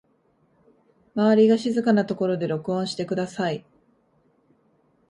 [1.13, 3.63] 周りが静かなところで録音してください